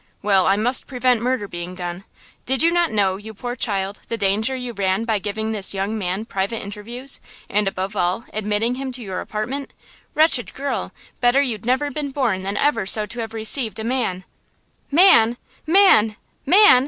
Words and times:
(Well, 0.23 0.47
I 0.47 0.55
must 0.55 0.87
prevent 0.87 1.21
murder 1.21 1.47
being 1.47 1.75
done!) 1.75 2.05
Did 2.47 2.63
you 2.63 2.71
not 2.71 2.91
know, 2.91 3.17
you 3.17 3.35
poor 3.35 3.55
child, 3.55 3.99
the 4.07 4.17
danger 4.17 4.55
you 4.55 4.73
ran 4.73 5.05
by 5.05 5.19
giving 5.19 5.51
this 5.51 5.75
young 5.75 5.95
man 5.95 6.25
private 6.25 6.59
interviews; 6.63 7.19
and, 7.47 7.67
above 7.67 7.95
all, 7.95 8.25
admitting 8.33 8.73
him 8.73 8.91
to 8.93 9.03
your 9.03 9.19
apartment? 9.19 9.73
Wretched 10.15 10.55
girl! 10.55 10.91
better 11.19 11.39
you'd 11.43 11.67
never 11.67 11.91
been 11.91 12.09
born 12.09 12.41
than 12.41 12.57
ever 12.57 12.87
so 12.87 13.05
to 13.05 13.19
have 13.19 13.35
received 13.35 13.77
a 13.77 13.83
man!" 13.83 14.23
"Man! 14.91 15.37